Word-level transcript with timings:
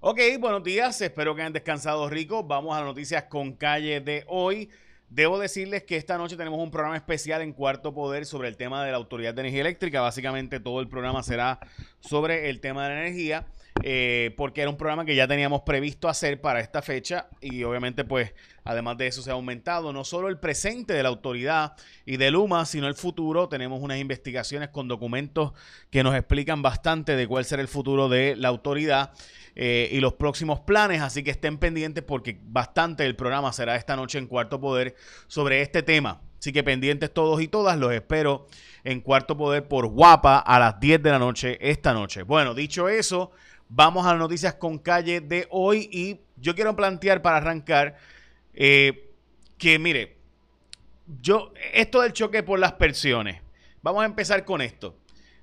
Ok, 0.00 0.20
buenos 0.38 0.62
días, 0.62 1.00
espero 1.00 1.34
que 1.34 1.40
hayan 1.40 1.52
descansado 1.52 2.08
rico. 2.08 2.44
Vamos 2.44 2.72
a 2.72 2.78
las 2.78 2.86
noticias 2.86 3.24
con 3.24 3.54
calle 3.54 4.00
de 4.00 4.22
hoy. 4.28 4.70
Debo 5.10 5.40
decirles 5.40 5.82
que 5.82 5.96
esta 5.96 6.16
noche 6.16 6.36
tenemos 6.36 6.60
un 6.60 6.70
programa 6.70 6.96
especial 6.96 7.42
en 7.42 7.52
Cuarto 7.52 7.92
Poder 7.92 8.24
sobre 8.24 8.46
el 8.46 8.56
tema 8.56 8.84
de 8.84 8.92
la 8.92 8.96
Autoridad 8.96 9.34
de 9.34 9.40
Energía 9.40 9.62
Eléctrica. 9.62 10.00
Básicamente 10.00 10.60
todo 10.60 10.80
el 10.80 10.86
programa 10.86 11.24
será 11.24 11.58
sobre 11.98 12.48
el 12.48 12.60
tema 12.60 12.84
de 12.86 12.94
la 12.94 13.00
energía. 13.00 13.46
Eh, 13.82 14.34
porque 14.36 14.62
era 14.62 14.70
un 14.70 14.76
programa 14.76 15.04
que 15.04 15.14
ya 15.14 15.28
teníamos 15.28 15.62
previsto 15.62 16.08
hacer 16.08 16.40
para 16.40 16.60
esta 16.60 16.82
fecha 16.82 17.28
y 17.40 17.62
obviamente 17.62 18.04
pues 18.04 18.34
además 18.64 18.98
de 18.98 19.06
eso 19.06 19.22
se 19.22 19.30
ha 19.30 19.34
aumentado 19.34 19.92
no 19.92 20.04
solo 20.04 20.28
el 20.28 20.38
presente 20.38 20.92
de 20.94 21.02
la 21.02 21.08
autoridad 21.10 21.74
y 22.04 22.16
de 22.16 22.30
Luma, 22.30 22.66
sino 22.66 22.88
el 22.88 22.94
futuro. 22.94 23.48
Tenemos 23.48 23.80
unas 23.80 23.98
investigaciones 23.98 24.70
con 24.70 24.88
documentos 24.88 25.52
que 25.90 26.02
nos 26.02 26.14
explican 26.16 26.60
bastante 26.60 27.14
de 27.14 27.26
cuál 27.26 27.44
será 27.44 27.62
el 27.62 27.68
futuro 27.68 28.08
de 28.08 28.34
la 28.36 28.48
autoridad. 28.48 29.12
Eh, 29.60 29.88
y 29.90 29.98
los 29.98 30.12
próximos 30.12 30.60
planes, 30.60 31.02
así 31.02 31.24
que 31.24 31.32
estén 31.32 31.58
pendientes 31.58 32.04
porque 32.04 32.38
bastante 32.44 33.02
del 33.02 33.16
programa 33.16 33.52
será 33.52 33.74
esta 33.74 33.96
noche 33.96 34.18
en 34.18 34.28
Cuarto 34.28 34.60
Poder 34.60 34.94
sobre 35.26 35.62
este 35.62 35.82
tema. 35.82 36.20
Así 36.38 36.52
que 36.52 36.62
pendientes 36.62 37.12
todos 37.12 37.42
y 37.42 37.48
todas, 37.48 37.76
los 37.76 37.92
espero 37.92 38.46
en 38.84 39.00
Cuarto 39.00 39.36
Poder 39.36 39.66
por 39.66 39.88
Guapa 39.88 40.38
a 40.38 40.60
las 40.60 40.78
10 40.78 41.02
de 41.02 41.10
la 41.10 41.18
noche 41.18 41.58
esta 41.60 41.92
noche. 41.92 42.22
Bueno, 42.22 42.54
dicho 42.54 42.88
eso, 42.88 43.32
Vamos 43.68 44.06
a 44.06 44.10
las 44.10 44.18
noticias 44.18 44.54
con 44.54 44.78
calle 44.78 45.20
de 45.20 45.46
hoy 45.50 45.88
y 45.92 46.20
yo 46.36 46.54
quiero 46.54 46.74
plantear 46.74 47.20
para 47.20 47.36
arrancar 47.36 47.96
eh, 48.54 49.10
que, 49.58 49.78
mire, 49.78 50.16
yo, 51.20 51.52
esto 51.72 52.00
del 52.00 52.12
choque 52.12 52.42
por 52.42 52.58
las 52.58 52.72
pensiones, 52.72 53.42
vamos 53.82 54.02
a 54.02 54.06
empezar 54.06 54.44
con 54.44 54.60
esto. 54.60 54.96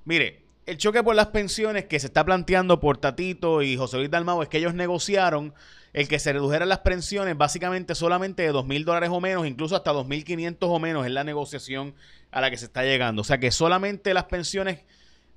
Mire, 0.06 0.44
el 0.66 0.78
choque 0.78 1.04
por 1.04 1.16
las 1.16 1.28
pensiones 1.28 1.86
que 1.86 2.00
se 2.00 2.08
está 2.08 2.26
planteando 2.26 2.80
por 2.80 2.98
Tatito 2.98 3.62
y 3.62 3.78
José 3.78 3.98
Luis 3.98 4.10
Dalmau 4.10 4.42
es 4.42 4.50
que 4.50 4.58
ellos 4.58 4.74
negociaron 4.74 5.54
el 5.94 6.08
que 6.08 6.20
se 6.20 6.34
redujeran 6.34 6.68
las 6.68 6.80
pensiones 6.80 7.38
básicamente 7.38 7.96
solamente 7.96 8.44
de 8.44 8.50
dos 8.50 8.66
mil 8.66 8.84
dólares 8.84 9.10
o 9.14 9.22
menos, 9.22 9.48
incluso 9.48 9.76
hasta 9.76 9.94
2.500 9.94 10.58
o 10.62 10.80
menos 10.80 11.06
es 11.06 11.12
la 11.12 11.24
negociación 11.24 11.96
a 12.32 12.42
la 12.42 12.50
que 12.50 12.58
se 12.58 12.66
está 12.66 12.84
llegando. 12.84 13.22
O 13.22 13.26
sea 13.26 13.40
que 13.40 13.52
solamente 13.52 14.14
las 14.14 14.26
pensiones 14.26 14.80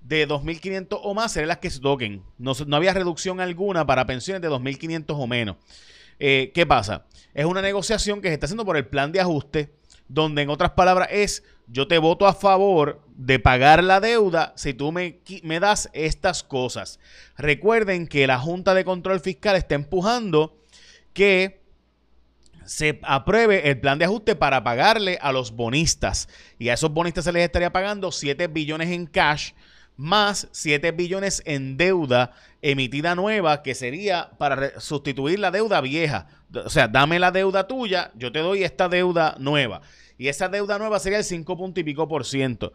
de 0.01 0.27
2.500 0.27 1.01
o 1.03 1.15
más 1.15 1.33
serán 1.33 1.49
las 1.49 1.59
que 1.59 1.71
se 1.71 1.81
toquen. 1.81 2.23
No, 2.39 2.53
había 2.73 2.95
reducción 2.95 3.41
alguna 3.41 3.87
para 3.87 4.07
pensiones 4.07 4.43
de 4.43 4.49
2.500 4.49 5.05
o 5.09 5.27
menos. 5.27 5.57
Eh, 6.19 6.51
¿Qué 6.55 6.67
pasa? 6.67 7.07
Es 7.35 7.45
una 7.45 7.63
negociación 7.63 8.21
que 8.21 8.29
se 8.29 8.35
está 8.35 8.47
haciendo 8.47 8.65
por 8.65 8.77
el 8.77 8.87
plan 8.87 9.13
de 9.13 9.21
ajuste, 9.21 9.73
donde 10.09 10.43
en 10.43 10.51
otras 10.51 10.73
palabras 10.73 11.09
es, 11.11 11.45
yo 11.67 11.87
te 11.87 11.99
voto 11.99 12.27
a 12.27 12.33
favor 12.33 13.03
de 13.15 13.39
pagar 13.39 13.85
la 13.85 14.01
deuda 14.01 14.53
si 14.57 14.73
tú 14.73 14.91
me, 14.91 15.21
me 15.43 15.61
das 15.61 15.91
estas 15.93 16.43
cosas. 16.43 16.99
Recuerden 17.37 18.07
que 18.07 18.27
la 18.27 18.39
Junta 18.39 18.75
de 18.75 18.85
Control 18.85 19.21
Fiscal 19.21 19.57
está 19.57 19.75
empujando 19.75 20.57
que 21.13 21.61
se 22.65 23.01
apruebe 23.03 23.71
el 23.71 23.81
plan 23.81 23.99
de 23.99 24.05
ajuste 24.05 24.37
para 24.37 24.63
pagarle 24.63 25.19
a 25.23 25.33
los 25.33 25.53
bonistas. 25.53 26.29
Y 26.59 26.69
a 26.69 26.75
esos 26.75 26.91
bonistas 26.91 27.25
se 27.25 27.33
les 27.33 27.45
estaría 27.45 27.73
pagando 27.73 28.13
7 28.13 28.47
billones 28.49 28.91
en 28.91 29.07
cash 29.07 29.53
más 29.99 30.49
7 30.53 30.93
billones 30.93 31.43
en 31.45 31.77
deuda 31.77 32.33
emitida 32.63 33.15
nueva, 33.15 33.63
que 33.63 33.75
sería 33.75 34.31
para 34.39 34.81
sustituir 34.81 35.41
la 35.41 35.51
deuda 35.51 35.81
vieja. 35.83 36.29
O 36.65 36.71
sea, 36.71 36.89
dame 36.89 37.19
la 37.19 37.33
deuda 37.33 37.67
tuya, 37.67 38.13
yo 38.15 38.33
te 38.33 38.39
doy 38.39 38.63
esta 38.63 38.89
deuda 38.89 39.35
nueva. 39.39 39.83
Y 40.17 40.29
esa 40.29 40.49
deuda 40.49 40.79
nueva 40.79 41.01
sería 41.01 41.19
el 41.19 41.25
5 41.25 41.57
punto 41.57 41.81
y 41.81 41.85
pico 41.85 42.09
por 42.09 42.25
ciento. 42.25 42.73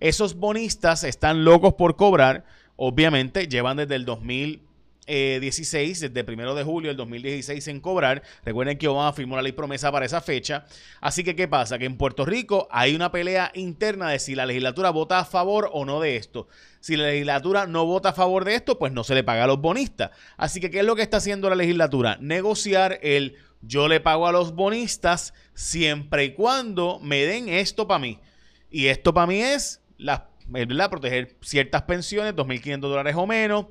Esos 0.00 0.34
bonistas 0.34 1.04
están 1.04 1.44
locos 1.44 1.74
por 1.74 1.96
cobrar. 1.96 2.44
Obviamente, 2.76 3.46
llevan 3.46 3.76
desde 3.76 3.94
el 3.94 4.04
2000 4.04 4.62
16, 5.06 6.02
eh, 6.02 6.08
desde 6.08 6.24
primero 6.24 6.54
de 6.54 6.64
julio 6.64 6.88
del 6.88 6.96
2016 6.96 7.68
en 7.68 7.80
cobrar. 7.80 8.22
Recuerden 8.44 8.78
que 8.78 8.88
Obama 8.88 9.12
firmó 9.12 9.36
la 9.36 9.42
ley 9.42 9.52
promesa 9.52 9.92
para 9.92 10.06
esa 10.06 10.20
fecha. 10.20 10.66
Así 11.00 11.24
que, 11.24 11.36
¿qué 11.36 11.48
pasa? 11.48 11.78
Que 11.78 11.86
en 11.86 11.96
Puerto 11.96 12.24
Rico 12.24 12.68
hay 12.70 12.94
una 12.94 13.12
pelea 13.12 13.50
interna 13.54 14.08
de 14.10 14.18
si 14.18 14.34
la 14.34 14.46
legislatura 14.46 14.90
vota 14.90 15.18
a 15.18 15.24
favor 15.24 15.70
o 15.72 15.84
no 15.84 16.00
de 16.00 16.16
esto. 16.16 16.48
Si 16.80 16.96
la 16.96 17.06
legislatura 17.06 17.66
no 17.66 17.86
vota 17.86 18.10
a 18.10 18.12
favor 18.12 18.44
de 18.44 18.54
esto, 18.54 18.78
pues 18.78 18.92
no 18.92 19.04
se 19.04 19.14
le 19.14 19.24
paga 19.24 19.44
a 19.44 19.46
los 19.46 19.60
bonistas. 19.60 20.10
Así 20.36 20.60
que, 20.60 20.70
¿qué 20.70 20.80
es 20.80 20.84
lo 20.84 20.96
que 20.96 21.02
está 21.02 21.18
haciendo 21.18 21.48
la 21.48 21.56
legislatura? 21.56 22.18
Negociar 22.20 22.98
el 23.02 23.36
yo 23.66 23.88
le 23.88 24.00
pago 24.00 24.26
a 24.26 24.32
los 24.32 24.54
bonistas 24.54 25.32
siempre 25.54 26.24
y 26.24 26.34
cuando 26.34 26.98
me 27.00 27.24
den 27.24 27.48
esto 27.48 27.86
para 27.86 27.98
mí. 27.98 28.20
Y 28.70 28.88
esto 28.88 29.14
para 29.14 29.26
mí 29.26 29.40
es 29.40 29.80
la, 29.96 30.28
proteger 30.90 31.36
ciertas 31.40 31.82
pensiones, 31.82 32.34
2.500 32.34 32.80
dólares 32.80 33.14
o 33.16 33.26
menos 33.26 33.66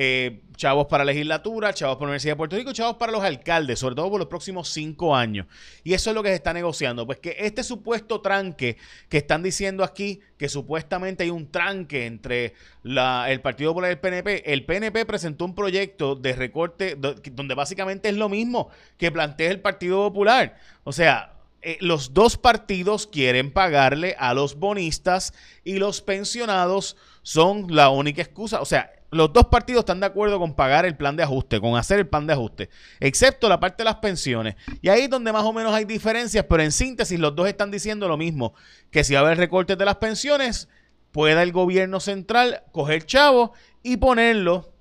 eh, 0.00 0.42
chavos 0.54 0.86
para 0.86 1.04
legislatura, 1.04 1.74
chavos 1.74 1.96
para 1.96 2.06
la 2.06 2.10
Universidad 2.10 2.34
de 2.34 2.36
Puerto 2.36 2.54
Rico, 2.54 2.72
chavos 2.72 2.98
para 2.98 3.10
los 3.10 3.24
alcaldes, 3.24 3.80
sobre 3.80 3.96
todo 3.96 4.08
por 4.08 4.20
los 4.20 4.28
próximos 4.28 4.68
cinco 4.68 5.16
años. 5.16 5.48
Y 5.82 5.92
eso 5.92 6.10
es 6.10 6.14
lo 6.14 6.22
que 6.22 6.28
se 6.28 6.36
está 6.36 6.52
negociando. 6.52 7.04
Pues 7.04 7.18
que 7.18 7.34
este 7.36 7.64
supuesto 7.64 8.20
tranque 8.20 8.76
que 9.08 9.16
están 9.16 9.42
diciendo 9.42 9.82
aquí, 9.82 10.20
que 10.36 10.48
supuestamente 10.48 11.24
hay 11.24 11.30
un 11.30 11.50
tranque 11.50 12.06
entre 12.06 12.54
el 12.84 13.40
Partido 13.40 13.72
Popular 13.72 13.90
y 13.90 13.94
el 13.94 13.98
PNP, 13.98 14.52
el 14.52 14.64
PNP 14.64 15.04
presentó 15.04 15.44
un 15.44 15.56
proyecto 15.56 16.14
de 16.14 16.32
recorte 16.32 16.94
donde 16.94 17.54
básicamente 17.56 18.08
es 18.08 18.14
lo 18.14 18.28
mismo 18.28 18.70
que 18.98 19.10
plantea 19.10 19.50
el 19.50 19.60
Partido 19.60 20.04
Popular. 20.04 20.60
O 20.84 20.92
sea, 20.92 21.32
eh, 21.60 21.76
los 21.80 22.14
dos 22.14 22.36
partidos 22.36 23.08
quieren 23.08 23.50
pagarle 23.50 24.14
a 24.20 24.32
los 24.32 24.54
bonistas 24.54 25.34
y 25.64 25.78
los 25.78 26.02
pensionados 26.02 26.96
son 27.22 27.66
la 27.74 27.90
única 27.90 28.22
excusa. 28.22 28.60
O 28.60 28.64
sea, 28.64 28.92
los 29.10 29.32
dos 29.32 29.46
partidos 29.46 29.80
están 29.80 30.00
de 30.00 30.06
acuerdo 30.06 30.38
con 30.38 30.54
pagar 30.54 30.84
el 30.84 30.96
plan 30.96 31.16
de 31.16 31.22
ajuste, 31.22 31.60
con 31.60 31.76
hacer 31.76 31.98
el 31.98 32.08
plan 32.08 32.26
de 32.26 32.34
ajuste, 32.34 32.70
excepto 33.00 33.48
la 33.48 33.60
parte 33.60 33.82
de 33.82 33.84
las 33.84 33.96
pensiones. 33.96 34.56
Y 34.82 34.88
ahí 34.88 35.02
es 35.02 35.10
donde 35.10 35.32
más 35.32 35.44
o 35.44 35.52
menos 35.52 35.72
hay 35.72 35.84
diferencias, 35.84 36.44
pero 36.48 36.62
en 36.62 36.72
síntesis 36.72 37.18
los 37.18 37.34
dos 37.34 37.48
están 37.48 37.70
diciendo 37.70 38.08
lo 38.08 38.16
mismo, 38.16 38.54
que 38.90 39.04
si 39.04 39.14
va 39.14 39.20
a 39.20 39.22
haber 39.24 39.38
recortes 39.38 39.78
de 39.78 39.84
las 39.84 39.96
pensiones, 39.96 40.68
pueda 41.12 41.42
el 41.42 41.52
gobierno 41.52 42.00
central 42.00 42.62
coger 42.72 43.06
chavo 43.06 43.52
y 43.82 43.96
ponerlo 43.96 44.72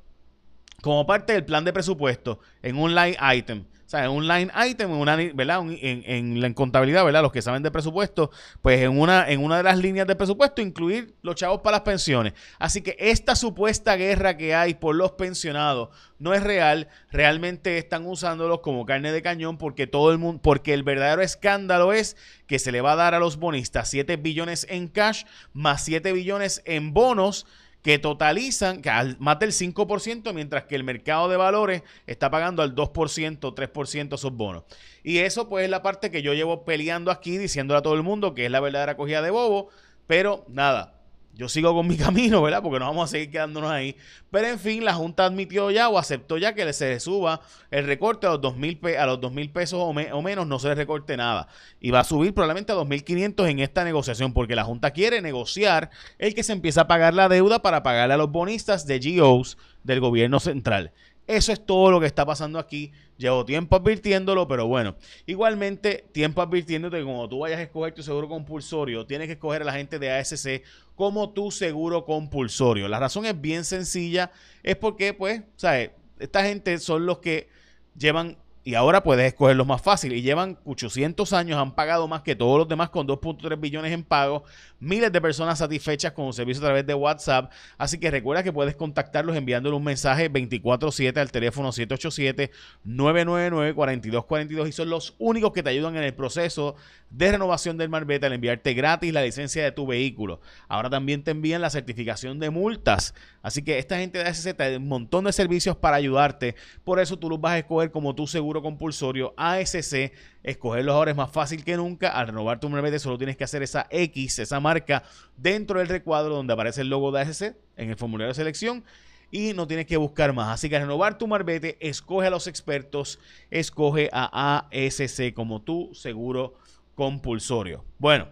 como 0.82 1.06
parte 1.08 1.34
del 1.34 1.46
plan 1.46 1.66
de 1.66 1.74
presupuesto 1.74 2.40
en 2.62 2.78
un 2.78 2.94
line 2.94 3.18
item. 3.36 3.66
O 3.88 3.90
sea, 3.90 4.03
en 4.03 4.12
un 4.12 4.28
line 4.28 4.52
item, 4.70 4.92
una, 4.92 5.16
¿verdad? 5.16 5.62
En, 5.62 6.03
en, 6.06 6.42
la 6.42 6.53
contabilidad, 6.53 7.06
¿verdad? 7.06 7.22
Los 7.22 7.31
que 7.31 7.42
saben 7.42 7.64
de 7.64 7.72
presupuesto, 7.72 8.31
pues 8.62 8.81
en 8.81 9.00
una, 9.00 9.30
en 9.30 9.42
una 9.42 9.56
de 9.56 9.64
las 9.64 9.78
líneas 9.78 10.06
de 10.06 10.18
presupuesto 10.18 10.62
incluir 10.62 11.16
los 11.22 11.36
chavos 11.36 11.62
para 11.62 11.78
las 11.78 11.84
pensiones. 11.84 12.34
Así 12.59 12.81
que 12.81 12.97
esta 13.00 13.34
supuesta 13.38 13.96
guerra 13.96 14.36
que 14.36 14.53
hay 14.53 14.74
por 14.74 14.94
los 14.94 15.14
pensionados 15.14 15.88
no 16.20 16.34
es 16.34 16.44
real. 16.44 16.90
Realmente 17.12 17.78
están 17.78 18.06
usándolos 18.06 18.59
como 18.59 18.86
carne 18.86 19.14
de 19.14 19.22
cañón 19.22 19.58
porque 19.58 19.88
todo 19.88 20.12
el 20.12 20.18
mundo, 20.18 20.42
porque 20.42 20.74
el 20.74 20.84
verdadero 20.84 21.22
escándalo 21.22 21.94
es 21.94 22.18
que 22.46 22.59
se 22.59 22.74
le 22.74 22.81
va 22.81 22.92
a 22.92 22.97
dar 22.97 23.14
a 23.14 23.20
los 23.20 23.38
bonistas 23.38 23.90
7 23.90 24.18
billones 24.18 24.68
en 24.70 24.90
cash 24.90 25.24
más 25.53 25.86
7 25.86 26.12
billones 26.12 26.62
en 26.66 26.94
bonos 26.94 27.46
que 27.88 28.00
totalizan 28.00 28.81
que 28.81 28.90
al, 28.90 29.16
más 29.18 29.40
del 29.40 29.53
5%, 29.53 30.34
mientras 30.34 30.66
que 30.66 30.75
el 30.75 30.84
mercado 30.84 31.30
de 31.30 31.38
valores 31.38 31.84
está 32.06 32.30
pagando 32.30 32.62
al 32.62 32.75
2%, 32.75 33.40
3% 33.40 34.14
esos 34.14 34.34
bonos. 34.34 34.66
Y 35.03 35.20
eso 35.20 35.48
pues 35.48 35.64
es 35.64 35.70
la 35.70 35.84
parte 35.84 36.12
que 36.12 36.22
yo 36.22 36.34
llevo 36.34 36.66
peleando 36.66 37.12
aquí, 37.12 37.38
diciéndole 37.38 37.78
a 37.78 37.81
todo 37.81 37.94
el 37.94 38.03
mundo 38.03 38.34
que 38.34 38.44
es 38.44 38.52
la 38.52 38.59
verdadera 38.59 38.97
cogida 38.97 39.22
de 39.22 39.30
bobo, 39.30 39.70
pero 40.06 40.44
nada, 40.50 40.97
yo 41.38 41.48
sigo 41.48 41.74
con 41.74 41.88
mi 41.88 41.96
camino, 41.98 42.42
¿verdad? 42.42 42.62
Porque 42.62 42.80
no 42.80 42.86
vamos 42.86 43.09
a 43.09 43.12
seguir 43.12 43.30
quedándonos 43.30 43.70
ahí. 43.70 43.96
Pero 44.31 44.48
en 44.48 44.59
fin, 44.59 44.84
la 44.84 44.94
Junta 44.94 45.25
admitió 45.25 45.72
ya 45.72 45.88
o 45.88 45.98
aceptó 45.98 46.38
ya 46.38 46.53
que 46.53 46.74
se 46.74 47.00
suba 47.00 47.42
el 47.72 47.86
recorte 47.86 48.28
a 48.28 48.31
los 48.31 48.42
2 48.42 48.58
mil 48.58 48.80
a 48.98 49.06
los 49.06 49.20
pesos 49.53 49.80
o, 49.81 49.94
menos, 49.94 50.47
no 50.47 50.59
se 50.59 50.70
le 50.70 50.76
recorte 50.76 51.16
nada. 51.16 51.47
Y 51.80 51.92
va 51.92 52.02
a 52.02 52.03
subir 52.03 52.34
probablemente 52.34 52.72
a 52.72 52.76
2.500 52.76 53.50
en 53.50 53.59
esta 53.59 53.84
negociación, 53.84 54.34
porque 54.34 54.56
la 54.56 54.64
Junta 54.64 54.92
quiere 54.92 55.22
negociar 55.22 55.92
el 56.18 56.34
que 56.34 56.44
se 56.44 56.53
empieza 56.53 56.81
a 56.81 56.88
pagar 56.88 57.14
la 57.14 57.30
deuda 57.30 57.62
para 57.62 57.84
pagarle 57.84 58.16
a 58.16 58.18
los 58.18 58.31
bonistas 58.31 58.88
de 58.88 59.00
GOs 59.00 59.58
del 59.84 60.00
gobierno 60.00 60.40
central. 60.40 60.91
Eso 61.28 61.52
es 61.52 61.66
todo 61.66 61.91
lo 61.91 62.00
que 62.00 62.06
está 62.06 62.26
pasando 62.26 62.58
aquí. 62.58 62.94
Llevo 63.18 63.44
tiempo 63.44 63.76
advirtiéndolo, 63.76 64.47
pero 64.47 64.66
bueno. 64.66 64.96
Igualmente, 65.26 66.06
tiempo 66.14 66.41
advirtiéndote 66.41 66.97
que 66.97 67.03
cuando 67.03 67.28
tú 67.28 67.40
vayas 67.40 67.59
a 67.59 67.64
escoger 67.64 67.94
tu 67.94 68.02
seguro 68.02 68.29
compulsorio, 68.29 69.06
tienes 69.06 69.28
que 69.28 69.34
escoger 69.34 69.62
a 69.62 69.66
la 69.66 69.74
gente 69.74 70.00
de 70.00 70.09
ASC 70.09 70.64
como 70.96 71.32
tu 71.32 71.52
seguro 71.52 72.06
compulsorio. 72.06 72.88
La 72.88 73.00
razón 73.00 73.26
es 73.26 73.40
bien 73.40 73.66
sencilla. 73.66 74.32
Es 74.64 74.78
porque, 74.78 75.14
pues, 75.14 75.44
¿sabes? 75.58 75.91
Esta 76.18 76.44
gente 76.44 76.79
son 76.79 77.06
los 77.06 77.20
que 77.20 77.50
llevan 77.97 78.38
y 78.67 78.75
ahora 78.75 79.02
puedes 79.02 79.25
escogerlo 79.28 79.64
más 79.64 79.81
fácil. 79.81 80.11
Y 80.11 80.22
llevan 80.22 80.58
800 80.66 81.31
años, 81.31 81.58
han 81.58 81.73
pagado 81.73 82.05
más 82.09 82.22
que 82.22 82.35
todos 82.35 82.59
los 82.59 82.67
demás 82.67 82.90
con 82.90 83.08
2.3 83.08 83.58
billones 83.61 83.93
en 83.93 84.03
pago. 84.03 84.43
Miles 84.81 85.09
de 85.09 85.22
personas 85.22 85.59
satisfechas 85.59 86.11
con 86.11 86.25
un 86.25 86.34
servicio 86.34 86.61
a 86.61 86.66
través 86.66 86.85
de 86.85 86.93
WhatsApp. 86.93 87.49
Así 87.78 87.97
que 87.97 88.11
recuerda 88.11 88.43
que 88.43 88.52
puedes 88.52 88.75
contactarlos 88.75 89.37
enviándole 89.37 89.73
un 89.73 89.85
mensaje 89.85 90.29
24-7 90.29 91.16
al 91.16 91.31
teléfono 91.31 91.69
787-999-4242. 91.69 94.67
Y 94.67 94.73
son 94.73 94.90
los 94.90 95.16
únicos 95.17 95.53
que 95.53 95.63
te 95.63 95.70
ayudan 95.70 95.96
en 95.96 96.03
el 96.03 96.13
proceso 96.13 96.75
de 97.09 97.31
renovación 97.31 97.78
del 97.78 97.87
Marbete 97.87 98.25
al 98.25 98.34
enviarte 98.34 98.73
gratis 98.73 99.13
la 99.13 99.22
licencia 99.22 99.63
de 99.63 99.72
tu 99.72 99.87
vehículo. 99.87 100.41
Ahora 100.67 100.90
también 100.90 101.23
te 101.23 101.31
envían 101.31 101.61
la 101.61 101.70
certificación 101.70 102.37
de 102.37 102.49
multas. 102.49 103.13
Así 103.41 103.61
que 103.61 103.79
esta 103.79 103.97
gente 103.97 104.17
de 104.17 104.25
ASC 104.25 104.58
te 104.58 104.75
un 104.75 104.90
montón 104.90 105.23
de 105.23 105.31
servicios 105.31 105.78
para 105.78 105.96
ayudarte. 105.96 106.55
Por 106.84 106.99
eso 106.99 107.17
tú 107.17 107.29
los 107.29 107.40
vas 107.40 107.53
a 107.53 107.59
escoger 107.59 107.91
como 107.91 108.13
tu 108.13 108.28
seguro 108.28 108.57
compulsorio 108.62 109.34
ASC. 109.38 110.12
Escogerlos 110.44 110.96
ahora 110.96 111.12
es 111.12 111.18
más 111.18 111.32
fácil 111.32 111.64
que 111.64 111.78
nunca. 111.78 112.09
Al 112.09 112.28
renovar 112.28 112.59
tu 112.59 112.70
MRBT 112.70 113.00
solo 113.00 113.18
tienes 113.18 113.38
que 113.38 113.44
hacer 113.44 113.64
esa 113.64 113.88
X, 113.90 114.40
esa 114.40 114.59
marca, 114.59 115.04
dentro 115.36 115.80
del 115.80 115.88
recuadro 115.88 116.36
donde 116.36 116.54
aparece 116.54 116.82
el 116.82 116.90
logo 116.90 117.12
de 117.12 117.22
ASC 117.22 117.56
en 117.76 117.90
el 117.90 117.96
formulario 117.96 118.30
de 118.30 118.36
selección 118.36 118.84
y 119.32 119.54
no 119.54 119.68
tienes 119.68 119.86
que 119.86 119.98
buscar 119.98 120.34
más. 120.34 120.50
Así 120.50 120.70
que 120.70 120.80
renovar 120.80 121.18
tu 121.18 121.28
marbete, 121.28 121.78
escoge 121.80 122.28
a 122.28 122.30
los 122.30 122.48
expertos, 122.48 123.20
escoge 123.50 124.09
a 124.12 124.68
ASC 124.72 125.34
como 125.34 125.62
tu 125.62 125.94
seguro 125.94 126.56
compulsorio. 126.96 127.84
Bueno, 128.00 128.28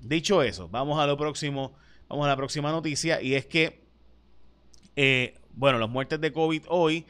dicho 0.00 0.42
eso, 0.42 0.68
vamos 0.68 0.98
a 0.98 1.06
lo 1.06 1.16
próximo, 1.16 1.72
vamos 2.08 2.26
a 2.26 2.28
la 2.28 2.36
próxima 2.36 2.70
noticia 2.70 3.20
y 3.20 3.34
es 3.34 3.46
que, 3.46 3.80
eh, 4.96 5.34
bueno, 5.54 5.78
las 5.78 5.88
muertes 5.88 6.20
de 6.20 6.32
COVID 6.32 6.64
hoy 6.68 7.06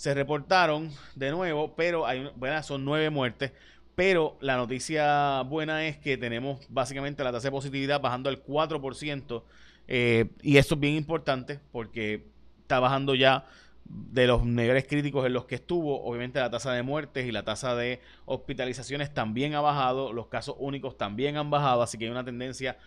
se 0.00 0.14
reportaron 0.14 0.90
de 1.14 1.30
nuevo, 1.30 1.74
pero 1.76 2.06
hay, 2.06 2.26
bueno, 2.34 2.62
son 2.62 2.86
nueve 2.86 3.10
muertes. 3.10 3.52
Pero 3.94 4.38
la 4.40 4.56
noticia 4.56 5.42
buena 5.42 5.86
es 5.86 5.98
que 5.98 6.16
tenemos 6.16 6.58
básicamente 6.70 7.22
la 7.22 7.32
tasa 7.32 7.48
de 7.48 7.52
positividad 7.52 8.00
bajando 8.00 8.30
al 8.30 8.42
4%. 8.42 9.42
Eh, 9.88 10.30
y 10.40 10.56
esto 10.56 10.76
es 10.76 10.80
bien 10.80 10.94
importante 10.94 11.60
porque 11.70 12.24
está 12.62 12.80
bajando 12.80 13.14
ya 13.14 13.44
de 13.84 14.26
los 14.26 14.42
niveles 14.42 14.86
críticos 14.88 15.26
en 15.26 15.34
los 15.34 15.44
que 15.44 15.56
estuvo. 15.56 16.02
Obviamente 16.02 16.40
la 16.40 16.48
tasa 16.48 16.72
de 16.72 16.82
muertes 16.82 17.26
y 17.26 17.30
la 17.30 17.42
tasa 17.42 17.76
de 17.76 18.00
hospitalizaciones 18.24 19.12
también 19.12 19.52
ha 19.52 19.60
bajado. 19.60 20.14
Los 20.14 20.28
casos 20.28 20.56
únicos 20.58 20.96
también 20.96 21.36
han 21.36 21.50
bajado. 21.50 21.82
Así 21.82 21.98
que 21.98 22.06
hay 22.06 22.10
una 22.10 22.24
tendencia 22.24 22.78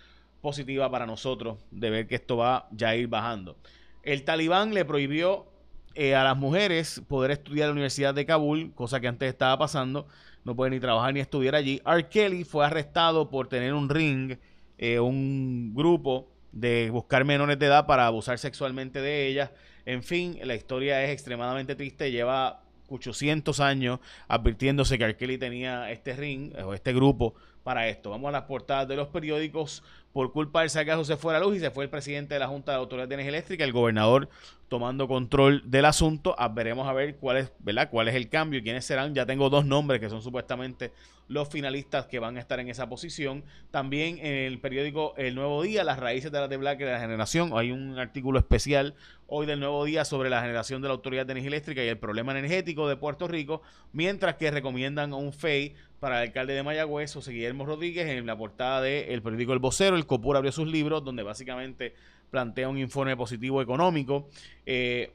positiva 0.41 0.89
para 0.89 1.05
nosotros 1.05 1.59
de 1.69 1.91
ver 1.91 2.07
que 2.07 2.15
esto 2.15 2.37
va 2.37 2.67
ya 2.71 2.89
a 2.89 2.95
ir 2.95 3.07
bajando. 3.07 3.55
El 4.01 4.23
talibán 4.23 4.73
le 4.73 4.83
prohibió 4.83 5.52
eh, 5.95 6.15
a 6.15 6.23
las 6.23 6.37
mujeres 6.37 7.01
poder 7.07 7.31
estudiar 7.31 7.65
en 7.65 7.69
la 7.69 7.73
Universidad 7.73 8.13
de 8.13 8.25
Kabul, 8.25 8.73
cosa 8.73 8.99
que 8.99 9.07
antes 9.07 9.29
estaba 9.29 9.57
pasando. 9.57 10.07
No 10.43 10.55
puede 10.55 10.71
ni 10.71 10.79
trabajar 10.79 11.13
ni 11.13 11.19
estudiar 11.19 11.55
allí. 11.55 11.81
R. 11.85 12.09
Kelly 12.09 12.43
fue 12.43 12.65
arrestado 12.65 13.29
por 13.29 13.47
tener 13.47 13.73
un 13.73 13.89
ring, 13.89 14.37
eh, 14.77 14.99
un 14.99 15.73
grupo 15.73 16.29
de 16.51 16.89
buscar 16.89 17.25
menores 17.25 17.57
de 17.59 17.67
edad 17.67 17.85
para 17.85 18.07
abusar 18.07 18.39
sexualmente 18.39 19.01
de 19.01 19.27
ellas. 19.27 19.51
En 19.85 20.03
fin, 20.03 20.37
la 20.43 20.55
historia 20.55 21.03
es 21.03 21.11
extremadamente 21.11 21.75
triste. 21.75 22.11
Lleva 22.11 22.63
800 22.89 23.59
años 23.59 23.99
advirtiéndose 24.27 24.97
que 24.97 25.03
R. 25.03 25.15
Kelly 25.15 25.37
tenía 25.37 25.91
este 25.91 26.15
ring 26.15 26.53
o 26.63 26.73
este 26.73 26.93
grupo 26.93 27.35
para 27.63 27.87
esto. 27.87 28.09
Vamos 28.09 28.29
a 28.29 28.31
las 28.31 28.43
portadas 28.43 28.87
de 28.87 28.95
los 28.95 29.07
periódicos. 29.07 29.83
Por 30.11 30.31
culpa 30.31 30.61
del 30.61 30.69
sargazo 30.69 31.03
se 31.05 31.17
fue 31.17 31.33
la 31.33 31.39
luz 31.39 31.55
y 31.55 31.59
se 31.59 31.71
fue 31.71 31.85
el 31.85 31.89
presidente 31.89 32.35
de 32.35 32.39
la 32.39 32.47
Junta 32.47 32.73
de 32.73 32.77
Autoridad 32.77 33.07
de 33.07 33.15
Energía 33.15 33.29
Eléctrica, 33.29 33.63
el 33.63 33.71
gobernador 33.71 34.29
tomando 34.73 35.07
control 35.07 35.61
del 35.65 35.85
asunto. 35.85 36.35
Ah, 36.37 36.47
veremos 36.47 36.87
a 36.87 36.93
ver 36.93 37.17
cuál 37.17 37.37
es, 37.37 37.51
¿verdad? 37.59 37.89
cuál 37.91 38.07
es 38.07 38.15
el 38.15 38.29
cambio 38.29 38.59
y 38.59 38.63
quiénes 38.63 38.85
serán. 38.85 39.13
Ya 39.13 39.25
tengo 39.25 39.49
dos 39.49 39.65
nombres 39.65 39.99
que 39.99 40.09
son 40.09 40.21
supuestamente 40.21 40.91
los 41.27 41.47
finalistas 41.49 42.07
que 42.07 42.19
van 42.19 42.37
a 42.37 42.39
estar 42.39 42.59
en 42.59 42.69
esa 42.69 42.89
posición. 42.89 43.43
También 43.71 44.17
en 44.17 44.33
el 44.33 44.59
periódico 44.59 45.13
El 45.15 45.35
Nuevo 45.35 45.61
Día, 45.61 45.83
las 45.83 45.99
raíces 45.99 46.31
de 46.31 46.39
la 46.39 46.45
y 46.45 46.77
de 46.77 46.85
la 46.85 46.99
generación. 46.99 47.51
Hay 47.53 47.71
un 47.71 47.97
artículo 47.99 48.39
especial 48.39 48.95
hoy 49.27 49.45
del 49.45 49.59
Nuevo 49.59 49.85
Día 49.85 50.05
sobre 50.05 50.29
la 50.29 50.41
generación 50.41 50.81
de 50.81 50.87
la 50.87 50.95
Autoridad 50.95 51.25
de 51.25 51.33
Energía 51.33 51.49
Eléctrica 51.49 51.83
y 51.83 51.87
el 51.87 51.97
problema 51.97 52.31
energético 52.31 52.87
de 52.87 52.97
Puerto 52.97 53.27
Rico, 53.27 53.61
mientras 53.91 54.35
que 54.35 54.51
recomiendan 54.51 55.13
un 55.13 55.33
FEI 55.33 55.75
para 56.03 56.21
el 56.21 56.27
alcalde 56.27 56.53
de 56.53 56.63
Mayagüez, 56.63 57.13
José 57.13 57.31
Guillermo 57.31 57.65
Rodríguez, 57.65 58.09
en 58.09 58.25
la 58.25 58.37
portada 58.37 58.81
del 58.81 59.21
periódico 59.21 59.53
El 59.53 59.59
Vocero, 59.59 59.95
el 59.95 60.05
COPUR 60.05 60.35
abrió 60.35 60.51
sus 60.51 60.67
libros, 60.67 61.01
donde 61.01 61.23
básicamente 61.23 61.95
plantea 62.29 62.67
un 62.67 62.77
informe 62.77 63.15
positivo 63.15 63.61
económico. 63.61 64.27
Eh, 64.65 65.13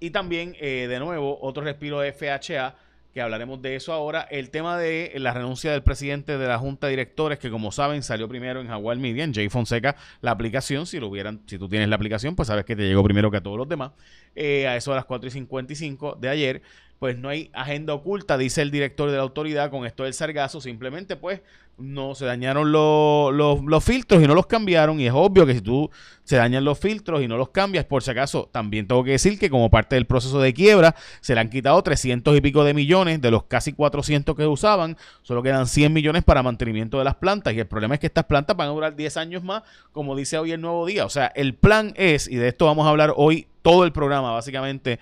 y 0.00 0.08
también, 0.08 0.56
eh, 0.58 0.86
de 0.88 0.98
nuevo, 1.00 1.38
otro 1.42 1.62
respiro 1.62 2.00
de 2.00 2.14
FHA, 2.14 2.76
que 3.12 3.20
hablaremos 3.20 3.60
de 3.62 3.76
eso 3.76 3.92
ahora. 3.92 4.22
El 4.30 4.50
tema 4.50 4.78
de 4.78 5.12
la 5.16 5.32
renuncia 5.32 5.72
del 5.72 5.82
presidente 5.82 6.38
de 6.38 6.46
la 6.46 6.58
Junta 6.58 6.86
de 6.86 6.92
Directores, 6.92 7.38
que 7.38 7.50
como 7.50 7.72
saben 7.72 8.02
salió 8.02 8.28
primero 8.28 8.60
en 8.60 8.68
Jaguar 8.68 8.96
Media, 8.98 9.24
en 9.24 9.34
Jay 9.34 9.48
Fonseca, 9.48 9.96
la 10.20 10.30
aplicación. 10.30 10.86
Si 10.86 11.00
lo 11.00 11.08
hubieran, 11.08 11.40
si 11.46 11.58
tú 11.58 11.68
tienes 11.68 11.88
la 11.88 11.96
aplicación, 11.96 12.36
pues 12.36 12.48
sabes 12.48 12.64
que 12.64 12.76
te 12.76 12.82
llegó 12.82 13.02
primero 13.02 13.30
que 13.30 13.38
a 13.38 13.42
todos 13.42 13.58
los 13.58 13.68
demás. 13.68 13.92
Eh, 14.34 14.66
a 14.66 14.76
eso 14.76 14.92
a 14.92 14.96
las 14.96 15.04
4 15.04 15.28
y 15.28 15.30
55 15.30 16.18
de 16.20 16.28
ayer 16.28 16.62
pues 17.00 17.16
no 17.16 17.30
hay 17.30 17.50
agenda 17.54 17.94
oculta, 17.94 18.36
dice 18.36 18.60
el 18.60 18.70
director 18.70 19.10
de 19.10 19.16
la 19.16 19.22
autoridad 19.22 19.70
con 19.70 19.86
esto 19.86 20.04
del 20.04 20.12
sargazo, 20.12 20.60
simplemente 20.60 21.16
pues 21.16 21.40
no 21.80 22.14
se 22.14 22.24
dañaron 22.24 22.72
los 22.72 23.84
filtros 23.84 24.22
y 24.22 24.26
no 24.26 24.34
los 24.34 24.46
cambiaron 24.46 25.00
y 25.00 25.06
es 25.06 25.12
obvio 25.14 25.46
que 25.46 25.54
si 25.54 25.60
tú 25.60 25.90
se 26.24 26.36
dañan 26.36 26.64
los 26.64 26.78
filtros 26.78 27.22
y 27.22 27.28
no 27.28 27.36
los 27.36 27.50
cambias, 27.50 27.84
por 27.84 28.02
si 28.02 28.10
acaso, 28.10 28.48
también 28.52 28.86
tengo 28.86 29.02
que 29.02 29.12
decir 29.12 29.38
que 29.38 29.50
como 29.50 29.70
parte 29.70 29.96
del 29.96 30.06
proceso 30.06 30.40
de 30.40 30.54
quiebra 30.54 30.94
se 31.20 31.34
le 31.34 31.40
han 31.40 31.50
quitado 31.50 31.82
300 31.82 32.36
y 32.36 32.40
pico 32.40 32.62
de 32.62 32.74
millones 32.74 33.20
de 33.20 33.30
los 33.30 33.44
casi 33.44 33.72
400 33.72 34.36
que 34.36 34.46
usaban, 34.46 34.96
solo 35.22 35.42
quedan 35.42 35.66
100 35.66 35.92
millones 35.92 36.22
para 36.22 36.42
mantenimiento 36.42 36.98
de 36.98 37.04
las 37.04 37.16
plantas 37.16 37.54
y 37.54 37.58
el 37.60 37.66
problema 37.66 37.94
es 37.94 38.00
que 38.00 38.06
estas 38.06 38.24
plantas 38.24 38.56
van 38.56 38.68
a 38.68 38.72
durar 38.72 38.94
10 38.94 39.16
años 39.16 39.42
más, 39.42 39.62
como 39.92 40.14
dice 40.14 40.38
hoy 40.38 40.52
el 40.52 40.60
nuevo 40.60 40.86
día, 40.86 41.04
o 41.04 41.10
sea, 41.10 41.26
el 41.34 41.54
plan 41.54 41.92
es, 41.96 42.28
y 42.28 42.36
de 42.36 42.48
esto 42.48 42.66
vamos 42.66 42.86
a 42.86 42.90
hablar 42.90 43.12
hoy 43.16 43.48
todo 43.62 43.84
el 43.84 43.92
programa 43.92 44.32
básicamente, 44.32 45.00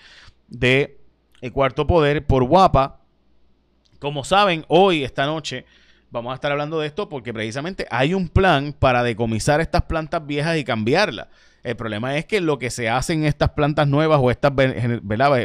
de 0.48 0.98
el 1.40 1.52
cuarto 1.52 1.86
poder 1.86 2.26
por 2.26 2.44
guapa. 2.44 3.00
Como 3.98 4.24
saben, 4.24 4.64
hoy, 4.68 5.04
esta 5.04 5.26
noche, 5.26 5.64
vamos 6.10 6.32
a 6.32 6.34
estar 6.34 6.52
hablando 6.52 6.80
de 6.80 6.86
esto 6.86 7.08
porque 7.08 7.32
precisamente 7.32 7.86
hay 7.90 8.14
un 8.14 8.28
plan 8.28 8.72
para 8.72 9.02
decomisar 9.02 9.60
estas 9.60 9.82
plantas 9.82 10.26
viejas 10.26 10.56
y 10.56 10.64
cambiarlas. 10.64 11.28
El 11.62 11.76
problema 11.76 12.16
es 12.16 12.24
que 12.24 12.40
lo 12.40 12.58
que 12.58 12.70
se 12.70 12.88
hace 12.88 13.12
en 13.12 13.24
estas 13.24 13.50
plantas 13.50 13.88
nuevas 13.88 14.20
o 14.22 14.30
estas 14.30 14.52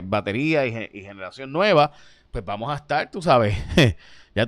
baterías 0.05 0.67
y, 0.67 1.01
generación 1.01 1.51
nueva, 1.51 1.91
pues 2.31 2.45
vamos 2.45 2.71
a 2.71 2.75
estar, 2.75 3.09
tú 3.11 3.21
sabes, 3.21 3.57
ya 4.35 4.47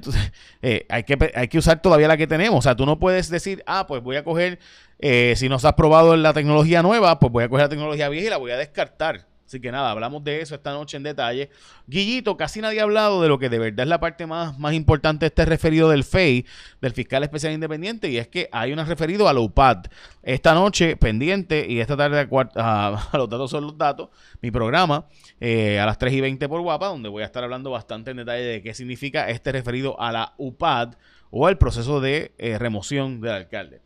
eh, 0.62 0.85
hay, 0.89 1.03
que, 1.03 1.31
hay 1.35 1.47
que 1.47 1.57
usar 1.57 1.81
todavía 1.81 2.07
la 2.07 2.18
que 2.18 2.27
tenemos. 2.27 2.59
O 2.59 2.61
sea, 2.61 2.75
tú 2.75 2.85
no 2.85 3.00
puedes 3.00 3.29
decir, 3.29 3.63
ah, 3.65 3.88
pues 3.88 4.01
voy 4.01 4.15
a 4.15 4.23
coger, 4.23 4.59
eh, 5.00 5.33
si 5.35 5.50
nos 5.50 5.65
has 5.65 5.73
probado 5.73 6.15
la 6.15 6.33
tecnología 6.33 6.81
nueva, 6.81 7.19
pues 7.19 7.31
voy 7.31 7.44
a 7.44 7.50
coger 7.50 7.65
la 7.65 7.69
tecnología 7.69 8.09
vieja 8.09 8.27
y 8.27 8.29
la 8.29 8.38
voy 8.38 8.51
a 8.51 8.57
descartar. 8.57 9.25
Así 9.45 9.59
que 9.59 9.71
nada, 9.71 9.92
hablamos 9.92 10.24
de 10.24 10.42
eso 10.42 10.56
esta 10.56 10.71
noche 10.71 10.97
en 10.97 11.03
detalle. 11.03 11.51
Guillito, 11.86 12.36
casi 12.36 12.62
nadie 12.62 12.80
ha 12.80 12.83
hablado 12.83 13.21
de 13.21 13.27
lo 13.27 13.38
que 13.38 13.50
de 13.50 13.59
verdad 13.59 13.81
es 13.81 13.89
la 13.89 14.00
parte 14.00 14.25
más, 14.25 14.57
más 14.57 14.74
importante 14.74 15.25
de 15.25 15.27
este 15.27 15.45
referido 15.45 15.88
del 15.89 16.03
FEI, 16.03 16.45
del 16.81 16.94
fiscal 16.94 17.21
especial 17.24 17.53
independiente, 17.53 18.09
y 18.09 18.18
es 18.18 18.27
que 18.27 18.50
hay 18.51 18.74
un 18.74 18.83
referido 18.86 19.30
a 19.30 19.33
la 19.33 19.42
UPAD. 19.42 19.86
Esta 20.24 20.56
noche, 20.56 20.97
pendiente, 20.97 21.65
y 21.69 21.80
esta 21.80 21.95
tarde 21.95 22.27
a, 22.56 23.09
los 23.13 23.30
datos 23.30 23.51
son 23.51 23.65
los 23.65 23.77
datos, 23.77 24.09
mi 24.42 24.50
programa 24.50 25.06
eh, 25.40 25.80
a 25.80 25.85
las 25.85 25.99
3 25.99 26.14
y 26.14 26.21
20 26.21 26.49
por 26.49 26.61
Guapa, 26.61 26.87
donde 26.87 27.09
voy 27.09 27.21
a 27.21 27.28
estar 27.28 27.44
hablando 27.44 27.69
bastante 27.69 28.11
en 28.11 28.18
detalle 28.18 28.44
de 28.44 28.61
qué 28.64 28.73
significa 28.73 29.30
este 29.30 29.52
referido 29.52 29.99
a 30.02 30.11
la 30.11 30.33
UPAD 30.37 30.95
o 31.30 31.45
al 31.45 31.57
proceso 31.57 32.02
de 32.02 32.33
eh, 32.40 32.57
remoción 32.57 33.21
del 33.21 33.31
alcalde. 33.31 33.81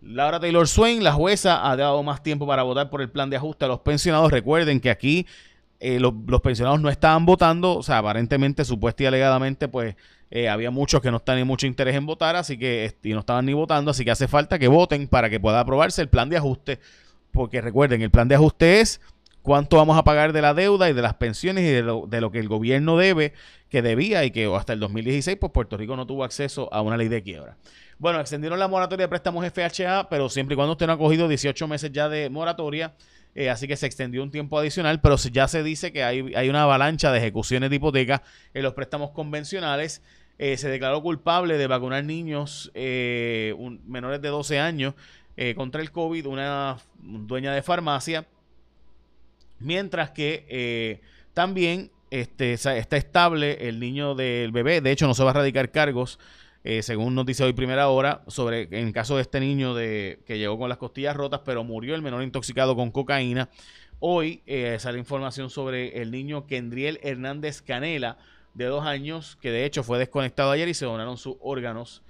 Laura 0.00 0.38
Taylor 0.38 0.68
Swain, 0.68 1.02
la 1.02 1.12
jueza, 1.12 1.68
ha 1.68 1.76
dado 1.76 2.02
más 2.02 2.22
tiempo 2.22 2.46
para 2.46 2.62
votar 2.62 2.88
por 2.88 3.02
el 3.02 3.10
plan 3.10 3.30
de 3.30 3.36
ajuste 3.36 3.64
a 3.64 3.68
los 3.68 3.80
pensionados. 3.80 4.30
Recuerden 4.30 4.80
que 4.80 4.90
aquí 4.90 5.26
eh, 5.80 5.98
los, 6.00 6.14
pensionados 6.40 6.80
no 6.80 6.88
estaban 6.88 7.26
votando, 7.26 7.76
o 7.76 7.82
sea, 7.82 7.98
aparentemente, 7.98 8.64
supuesta 8.64 9.02
y 9.02 9.06
alegadamente, 9.06 9.68
pues 9.68 9.96
eh, 10.30 10.48
había 10.48 10.70
muchos 10.70 11.00
que 11.00 11.10
no 11.10 11.18
están 11.18 11.36
ni 11.36 11.44
mucho 11.44 11.66
interés 11.66 11.96
en 11.96 12.06
votar, 12.06 12.36
así 12.36 12.58
que 12.58 12.94
y 13.02 13.12
no 13.12 13.20
estaban 13.20 13.46
ni 13.46 13.54
votando, 13.54 13.90
así 13.90 14.04
que 14.04 14.10
hace 14.10 14.28
falta 14.28 14.58
que 14.58 14.68
voten 14.68 15.08
para 15.08 15.30
que 15.30 15.40
pueda 15.40 15.60
aprobarse 15.60 16.02
el 16.02 16.08
plan 16.08 16.28
de 16.28 16.36
ajuste, 16.36 16.80
porque 17.32 17.60
recuerden, 17.60 18.02
el 18.02 18.10
plan 18.10 18.28
de 18.28 18.36
ajuste 18.36 18.80
es 18.80 19.00
cuánto 19.42 19.76
vamos 19.76 19.96
a 19.96 20.04
pagar 20.04 20.32
de 20.32 20.42
la 20.42 20.52
deuda 20.52 20.90
y 20.90 20.92
de 20.92 21.02
las 21.02 21.14
pensiones 21.14 21.64
y 21.64 21.68
de 21.68 21.82
lo, 21.82 22.06
de 22.06 22.20
lo 22.20 22.30
que 22.30 22.38
el 22.38 22.48
gobierno 22.48 22.96
debe, 22.96 23.32
que 23.68 23.82
debía 23.82 24.24
y 24.24 24.30
que 24.30 24.52
hasta 24.54 24.72
el 24.72 24.80
2016, 24.80 25.38
pues 25.40 25.52
Puerto 25.52 25.76
Rico 25.76 25.96
no 25.96 26.06
tuvo 26.06 26.24
acceso 26.24 26.72
a 26.72 26.82
una 26.82 26.96
ley 26.96 27.08
de 27.08 27.22
quiebra. 27.22 27.56
Bueno, 27.98 28.20
extendieron 28.20 28.60
la 28.60 28.68
moratoria 28.68 29.06
de 29.06 29.08
préstamos 29.08 29.44
FHA, 29.44 30.08
pero 30.08 30.28
siempre 30.28 30.54
y 30.54 30.56
cuando 30.56 30.72
usted 30.72 30.86
no 30.86 30.92
ha 30.92 30.98
cogido 30.98 31.26
18 31.26 31.66
meses 31.66 31.90
ya 31.90 32.08
de 32.08 32.30
moratoria, 32.30 32.94
eh, 33.34 33.50
así 33.50 33.66
que 33.66 33.76
se 33.76 33.86
extendió 33.86 34.22
un 34.22 34.30
tiempo 34.30 34.56
adicional, 34.56 35.00
pero 35.00 35.16
ya 35.16 35.48
se 35.48 35.64
dice 35.64 35.92
que 35.92 36.04
hay, 36.04 36.48
una 36.48 36.62
avalancha 36.62 37.10
de 37.10 37.18
ejecuciones 37.18 37.70
de 37.70 37.76
hipoteca 37.76 38.22
en 38.54 38.62
los 38.62 38.74
préstamos 38.74 39.10
convencionales. 39.10 40.00
Eh, 40.38 40.56
se 40.56 40.68
declaró 40.68 41.02
culpable 41.02 41.58
de 41.58 41.66
vacunar 41.66 42.04
niños 42.04 42.70
eh, 42.74 43.52
menores 43.84 44.22
de 44.22 44.28
12 44.28 44.60
años 44.60 44.94
contra 45.54 45.80
el 45.80 45.92
COVID, 45.92 46.26
una 46.26 46.78
dueña 47.00 47.52
de 47.52 47.62
farmacia, 47.62 48.26
mientras 49.60 50.10
que 50.10 51.00
también 51.32 51.92
este, 52.10 52.54
está 52.54 52.96
estable 52.96 53.68
el 53.68 53.78
niño 53.78 54.16
del 54.16 54.50
bebé. 54.50 54.80
De 54.80 54.90
hecho, 54.90 55.06
no 55.06 55.14
se 55.14 55.22
va 55.22 55.30
a 55.30 55.34
radicar 55.34 55.70
cargos, 55.70 56.18
eh, 56.64 56.82
según 56.82 57.14
nos 57.14 57.24
dice 57.24 57.44
hoy 57.44 57.52
primera 57.52 57.88
hora, 57.88 58.22
sobre 58.26 58.68
en 58.70 58.92
caso 58.92 59.16
de 59.16 59.22
este 59.22 59.40
niño 59.40 59.74
de, 59.74 60.20
que 60.26 60.38
llegó 60.38 60.58
con 60.58 60.68
las 60.68 60.78
costillas 60.78 61.16
rotas, 61.16 61.40
pero 61.44 61.64
murió 61.64 61.94
el 61.94 62.02
menor 62.02 62.22
intoxicado 62.22 62.74
con 62.74 62.90
cocaína. 62.90 63.48
Hoy 64.00 64.42
eh, 64.46 64.76
sale 64.78 64.98
información 64.98 65.50
sobre 65.50 66.00
el 66.00 66.10
niño 66.10 66.46
Kendriel 66.46 67.00
Hernández 67.02 67.62
Canela, 67.62 68.18
de 68.54 68.64
dos 68.66 68.84
años, 68.84 69.36
que 69.40 69.50
de 69.50 69.64
hecho 69.64 69.82
fue 69.82 69.98
desconectado 69.98 70.50
ayer 70.50 70.68
y 70.68 70.74
se 70.74 70.84
donaron 70.84 71.16
sus 71.16 71.36
órganos. 71.40 72.02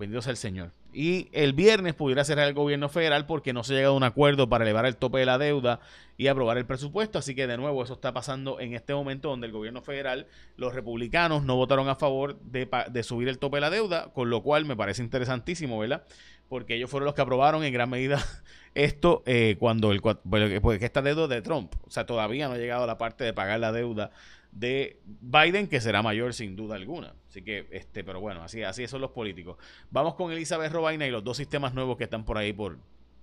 Bendito 0.00 0.22
sea 0.22 0.30
el 0.30 0.38
Señor. 0.38 0.72
Y 0.94 1.28
el 1.32 1.52
viernes 1.52 1.92
pudiera 1.92 2.24
cerrar 2.24 2.48
el 2.48 2.54
gobierno 2.54 2.88
federal 2.88 3.26
porque 3.26 3.52
no 3.52 3.62
se 3.62 3.74
ha 3.74 3.76
llegado 3.76 3.92
a 3.92 3.96
un 3.98 4.02
acuerdo 4.02 4.48
para 4.48 4.64
elevar 4.64 4.86
el 4.86 4.96
tope 4.96 5.18
de 5.18 5.26
la 5.26 5.36
deuda 5.36 5.80
y 6.16 6.28
aprobar 6.28 6.56
el 6.56 6.64
presupuesto. 6.64 7.18
Así 7.18 7.34
que 7.34 7.46
de 7.46 7.58
nuevo 7.58 7.82
eso 7.82 7.92
está 7.92 8.14
pasando 8.14 8.60
en 8.60 8.72
este 8.72 8.94
momento 8.94 9.28
donde 9.28 9.46
el 9.46 9.52
gobierno 9.52 9.82
federal, 9.82 10.26
los 10.56 10.74
republicanos 10.74 11.44
no 11.44 11.54
votaron 11.56 11.90
a 11.90 11.96
favor 11.96 12.40
de, 12.40 13.02
subir 13.02 13.28
el 13.28 13.38
tope 13.38 13.58
de 13.58 13.60
la 13.60 13.68
deuda, 13.68 14.10
con 14.14 14.30
lo 14.30 14.42
cual 14.42 14.64
me 14.64 14.74
parece 14.74 15.02
interesantísimo, 15.02 15.78
¿verdad? 15.78 16.02
Porque 16.48 16.76
ellos 16.76 16.88
fueron 16.88 17.04
los 17.04 17.14
que 17.14 17.20
aprobaron 17.20 17.62
en 17.62 17.72
gran 17.74 17.90
medida 17.90 18.24
esto 18.74 19.22
eh, 19.26 19.56
cuando 19.58 19.92
el 19.92 20.00
porque 20.00 20.86
esta 20.86 21.02
deuda 21.02 21.28
de 21.28 21.42
Trump, 21.42 21.74
o 21.86 21.90
sea, 21.90 22.06
todavía 22.06 22.48
no 22.48 22.54
ha 22.54 22.58
llegado 22.58 22.84
a 22.84 22.86
la 22.86 22.96
parte 22.96 23.22
de 23.22 23.34
pagar 23.34 23.60
la 23.60 23.70
deuda 23.70 24.12
de 24.52 25.00
Biden, 25.04 25.68
que 25.68 25.80
será 25.80 26.02
mayor 26.02 26.34
sin 26.34 26.56
duda 26.56 26.76
alguna. 26.76 27.14
Así 27.28 27.42
que, 27.42 27.66
este, 27.70 28.04
pero 28.04 28.20
bueno, 28.20 28.42
así, 28.42 28.62
así 28.62 28.86
son 28.86 29.00
los 29.00 29.10
políticos. 29.10 29.56
Vamos 29.90 30.14
con 30.14 30.32
Elizabeth 30.32 30.72
Robaina 30.72 31.06
y 31.06 31.10
los 31.10 31.22
dos 31.22 31.36
sistemas 31.36 31.74
nuevos 31.74 31.96
que 31.96 32.04
están 32.04 32.24
por 32.24 32.38
ahí 32.38 32.52
por, 32.52 32.78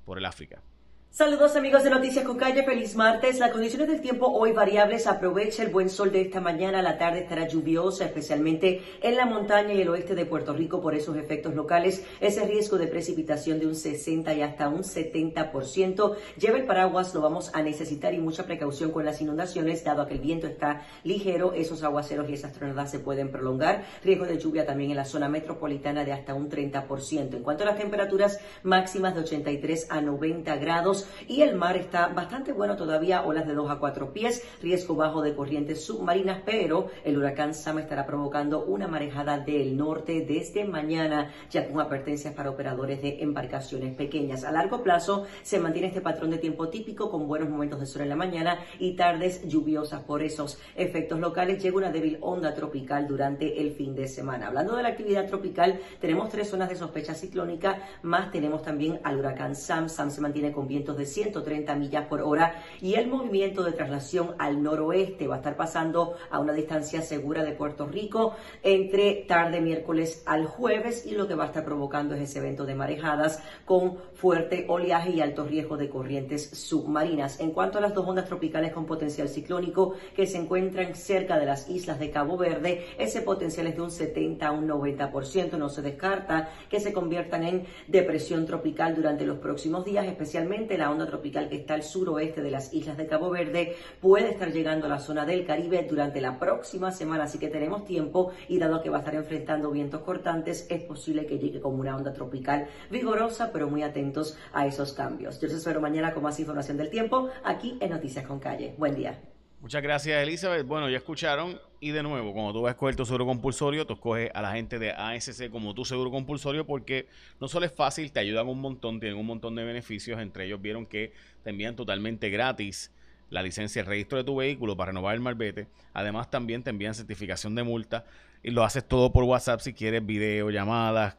por 0.06 0.18
el 0.18 0.26
África. 0.26 0.62
Saludos 1.10 1.56
amigos 1.56 1.84
de 1.84 1.90
Noticias 1.90 2.24
con 2.24 2.38
Calle, 2.38 2.64
feliz 2.64 2.96
martes. 2.96 3.40
Las 3.40 3.52
condiciones 3.52 3.88
del 3.88 4.02
tiempo 4.02 4.28
hoy 4.28 4.52
variables. 4.52 5.08
Aprovecha 5.08 5.64
el 5.64 5.72
buen 5.72 5.90
sol 5.90 6.12
de 6.12 6.22
esta 6.22 6.42
mañana. 6.42 6.84
La 6.84 7.00
tarde 7.00 7.22
estará 7.22 7.48
lluviosa, 7.48 8.06
especialmente 8.06 8.84
en 9.02 9.16
la 9.16 9.26
montaña 9.26 9.74
y 9.74 9.82
el 9.82 9.90
oeste 9.90 10.14
de 10.14 10.28
Puerto 10.28 10.54
Rico 10.54 10.80
por 10.80 10.94
esos 10.94 11.18
efectos 11.18 11.56
locales. 11.56 12.06
Ese 12.20 12.46
riesgo 12.46 12.78
de 12.78 12.86
precipitación 12.86 13.60
de 13.60 13.66
un 13.66 13.74
60 13.74 14.32
y 14.36 14.44
hasta 14.44 14.70
un 14.70 14.84
70%. 14.84 16.16
Lleva 16.38 16.58
el 16.58 16.68
paraguas, 16.68 17.16
lo 17.16 17.22
vamos 17.22 17.50
a 17.56 17.64
necesitar 17.64 18.14
y 18.14 18.20
mucha 18.20 18.46
precaución 18.46 18.92
con 18.92 19.04
las 19.04 19.20
inundaciones, 19.20 19.84
dado 19.84 20.06
que 20.06 20.14
el 20.14 20.20
viento 20.20 20.46
está 20.46 20.86
ligero. 21.04 21.54
Esos 21.54 21.82
aguaceros 21.82 22.30
y 22.30 22.34
esas 22.34 22.54
tronadas 22.54 22.92
se 22.92 23.00
pueden 23.00 23.32
prolongar. 23.32 23.86
Riesgo 24.04 24.26
de 24.26 24.38
lluvia 24.38 24.68
también 24.68 24.92
en 24.92 24.98
la 24.98 25.06
zona 25.06 25.30
metropolitana 25.30 26.06
de 26.06 26.14
hasta 26.14 26.36
un 26.36 26.48
30%. 26.48 27.38
En 27.38 27.42
cuanto 27.42 27.64
a 27.64 27.68
las 27.68 27.80
temperaturas 27.80 28.40
máximas 28.62 29.16
de 29.16 29.22
83 29.22 29.88
a 29.90 30.00
90 30.00 30.56
grados, 30.58 30.97
y 31.28 31.42
el 31.42 31.56
mar 31.56 31.76
está 31.78 32.08
bastante 32.08 32.54
bueno 32.54 32.76
todavía, 32.76 33.24
olas 33.24 33.46
de 33.46 33.54
2 33.54 33.70
a 33.70 33.80
4 33.80 34.14
pies, 34.14 34.44
riesgo 34.62 34.96
bajo 34.96 35.22
de 35.22 35.36
corrientes 35.36 35.84
submarinas, 35.84 36.42
pero 36.46 36.90
el 37.04 37.18
huracán 37.18 37.54
Sam 37.54 37.80
estará 37.80 38.06
provocando 38.06 38.64
una 38.64 38.88
marejada 38.88 39.38
del 39.40 39.76
norte 39.78 40.26
desde 40.28 40.66
mañana, 40.66 41.32
ya 41.50 41.68
con 41.68 41.82
advertencias 41.82 42.34
para 42.34 42.50
operadores 42.50 43.02
de 43.02 43.22
embarcaciones 43.22 43.96
pequeñas. 43.96 44.44
A 44.44 44.52
largo 44.52 44.84
plazo 44.84 45.26
se 45.44 45.60
mantiene 45.60 45.90
este 45.90 46.02
patrón 46.02 46.32
de 46.32 46.38
tiempo 46.38 46.70
típico 46.70 47.10
con 47.10 47.28
buenos 47.28 47.50
momentos 47.50 47.80
de 47.80 47.86
sol 47.86 48.04
en 48.04 48.10
la 48.10 48.16
mañana 48.16 48.60
y 48.80 48.96
tardes 48.96 49.48
lluviosas 49.48 50.02
por 50.04 50.24
esos 50.24 50.60
efectos 50.76 51.20
locales. 51.20 51.62
Llega 51.62 51.78
una 51.78 51.92
débil 51.92 52.18
onda 52.22 52.54
tropical 52.54 53.08
durante 53.08 53.62
el 53.62 53.72
fin 53.72 53.96
de 53.96 54.08
semana. 54.08 54.48
Hablando 54.48 54.76
de 54.76 54.84
la 54.84 54.90
actividad 54.90 55.28
tropical, 55.28 55.80
tenemos 56.00 56.30
tres 56.30 56.50
zonas 56.50 56.70
de 56.70 56.76
sospecha 56.76 57.14
ciclónica, 57.14 57.84
más 58.02 58.32
tenemos 58.32 58.62
también 58.62 59.00
al 59.04 59.18
huracán 59.18 59.56
Sam. 59.56 59.90
Sam 59.90 60.12
se 60.12 60.22
mantiene 60.22 60.52
con 60.52 60.68
de 60.94 61.06
130 61.06 61.76
millas 61.76 62.08
por 62.08 62.22
hora 62.22 62.64
y 62.82 62.96
el 62.96 63.08
movimiento 63.08 63.64
de 63.64 63.72
traslación 63.72 64.36
al 64.38 64.62
noroeste 64.62 65.28
va 65.28 65.36
a 65.36 65.38
estar 65.38 65.56
pasando 65.56 66.16
a 66.30 66.40
una 66.40 66.54
distancia 66.54 67.02
segura 67.02 67.44
de 67.44 67.52
Puerto 67.52 67.88
Rico 67.88 68.36
entre 68.64 69.26
tarde 69.28 69.62
miércoles 69.62 70.24
al 70.26 70.46
jueves 70.46 71.06
y 71.06 71.12
lo 71.12 71.28
que 71.28 71.36
va 71.36 71.46
a 71.46 71.48
estar 71.48 71.66
provocando 71.66 72.16
es 72.16 72.22
ese 72.22 72.40
evento 72.40 72.66
de 72.66 72.76
marejadas 72.76 73.42
con 73.66 73.98
fuerte 74.14 74.66
oleaje 74.68 75.12
y 75.12 75.22
alto 75.22 75.46
riesgo 75.46 75.78
de 75.78 75.90
corrientes 75.90 76.50
submarinas. 76.50 77.40
En 77.40 77.52
cuanto 77.52 77.78
a 77.78 77.82
las 77.82 77.94
dos 77.94 78.08
ondas 78.08 78.26
tropicales 78.26 78.74
con 78.74 78.86
potencial 78.86 79.30
ciclónico 79.30 79.94
que 80.16 80.26
se 80.26 80.38
encuentran 80.38 80.96
cerca 80.96 81.38
de 81.38 81.46
las 81.46 81.70
islas 81.70 82.00
de 82.00 82.12
Cabo 82.12 82.38
Verde, 82.38 82.86
ese 82.98 83.22
potencial 83.22 83.68
es 83.68 83.76
de 83.76 83.82
un 83.82 83.92
70 83.92 84.48
a 84.48 84.52
un 84.52 84.68
90%. 84.68 85.58
No 85.58 85.70
se 85.70 85.82
descarta 85.82 86.50
que 86.70 86.80
se 86.80 86.94
conviertan 86.94 87.44
en 87.44 87.66
depresión 87.88 88.46
tropical 88.46 88.96
durante 88.96 89.26
los 89.26 89.40
próximos 89.40 89.86
días, 89.86 90.06
especialmente 90.06 90.77
la 90.78 90.92
onda 90.92 91.06
tropical 91.06 91.50
que 91.50 91.58
está 91.58 91.74
al 91.74 91.84
suroeste 91.84 92.42
de 92.42 92.52
las 92.52 92.74
islas 92.74 92.98
de 92.98 93.08
Cabo 93.08 93.30
Verde 93.30 93.76
puede 94.02 94.30
estar 94.30 94.52
llegando 94.52 94.86
a 94.86 94.90
la 94.90 95.00
zona 95.00 95.26
del 95.26 95.46
Caribe 95.46 95.86
durante 95.90 96.22
la 96.22 96.40
próxima 96.40 96.92
semana, 96.92 97.24
así 97.24 97.40
que 97.40 97.48
tenemos 97.48 97.86
tiempo 97.86 98.32
y 98.48 98.60
dado 98.60 98.82
que 98.82 98.90
va 98.90 98.98
a 98.98 99.00
estar 99.00 99.16
enfrentando 99.16 99.72
vientos 99.72 100.02
cortantes, 100.02 100.68
es 100.70 100.82
posible 100.84 101.26
que 101.26 101.40
llegue 101.40 101.62
como 101.62 101.78
una 101.78 101.96
onda 101.96 102.14
tropical 102.14 102.68
vigorosa, 102.90 103.52
pero 103.52 103.70
muy 103.70 103.84
atentos 103.84 104.38
a 104.54 104.66
esos 104.66 104.94
cambios. 104.94 105.40
Yo 105.40 105.48
os 105.48 105.54
espero 105.54 105.82
mañana 105.82 106.14
con 106.14 106.24
más 106.24 106.40
información 106.40 106.78
del 106.78 106.90
tiempo 106.90 107.30
aquí 107.44 107.78
en 107.82 107.92
Noticias 107.92 108.26
con 108.26 108.40
Calle. 108.40 108.76
Buen 108.78 108.96
día. 108.96 109.20
Muchas 109.60 109.82
gracias, 109.82 110.22
Elizabeth. 110.22 110.66
Bueno, 110.66 110.90
ya 110.90 110.98
escucharon. 110.98 111.60
Y 111.80 111.92
de 111.92 112.02
nuevo, 112.02 112.34
cuando 112.34 112.54
tú 112.54 112.62
vas 112.62 112.70
a 112.70 112.72
escoger 112.72 112.96
tu 112.96 113.06
seguro 113.06 113.26
compulsorio, 113.26 113.86
tú 113.86 113.94
escoges 113.94 114.32
a 114.34 114.42
la 114.42 114.54
gente 114.54 114.80
de 114.80 114.92
ASC 114.92 115.50
como 115.52 115.76
tu 115.76 115.86
seguro 115.86 116.10
compulsorio 116.10 116.66
porque 116.66 117.08
no 117.40 117.48
solo 117.48 117.68
es 117.68 117.72
fácil, 117.72 118.12
te 118.12 118.20
ayudan 118.20 118.48
un 118.48 118.60
montón, 118.60 119.00
tienen 119.00 119.20
un 119.20 119.28
montón 119.28 119.54
de 119.56 119.64
beneficios. 119.64 120.20
Entre 120.20 120.46
ellos 120.46 120.60
vieron 120.60 120.88
que 120.88 121.14
te 121.44 121.52
envían 121.52 121.76
totalmente 121.76 122.32
gratis 122.32 122.92
la 123.30 123.44
licencia, 123.44 123.82
el 123.82 123.86
registro 123.86 124.18
de 124.18 124.24
tu 124.24 124.38
vehículo 124.38 124.76
para 124.76 124.90
renovar 124.90 125.14
el 125.14 125.22
malvete. 125.22 125.68
Además, 125.94 126.32
también 126.32 126.64
te 126.64 126.72
envían 126.72 126.96
certificación 126.96 127.54
de 127.54 127.62
multa 127.62 128.06
y 128.42 128.50
lo 128.52 128.64
haces 128.64 128.88
todo 128.88 129.12
por 129.12 129.24
WhatsApp 129.26 129.60
si 129.60 129.74
quieres, 129.74 130.04
video, 130.04 130.50
llamadas, 130.50 131.18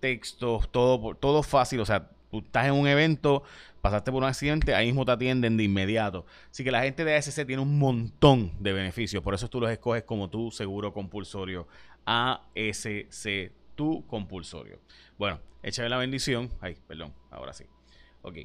textos, 0.00 0.70
todo, 0.72 1.14
todo 1.14 1.42
fácil. 1.44 1.78
O 1.80 1.86
sea, 1.86 2.10
tú 2.30 2.38
estás 2.38 2.66
en 2.66 2.72
un 2.72 2.88
evento, 2.88 3.44
pasaste 3.82 4.12
por 4.12 4.22
un 4.22 4.28
accidente, 4.28 4.74
ahí 4.74 4.86
mismo 4.86 5.04
te 5.04 5.12
atienden 5.12 5.56
de 5.56 5.64
inmediato. 5.64 6.24
Así 6.50 6.62
que 6.64 6.70
la 6.70 6.82
gente 6.82 7.04
de 7.04 7.16
ASC 7.16 7.44
tiene 7.44 7.60
un 7.60 7.78
montón 7.78 8.52
de 8.60 8.72
beneficios, 8.72 9.22
por 9.22 9.34
eso 9.34 9.50
tú 9.50 9.60
los 9.60 9.70
escoges 9.70 10.04
como 10.04 10.30
tu 10.30 10.50
seguro 10.50 10.94
compulsorio. 10.94 11.66
ASC, 12.06 13.52
tu 13.74 14.06
compulsorio. 14.06 14.78
Bueno, 15.18 15.40
échame 15.62 15.88
la 15.88 15.98
bendición. 15.98 16.50
Ay, 16.60 16.76
perdón, 16.86 17.12
ahora 17.30 17.52
sí. 17.52 17.64
Ok. 18.22 18.36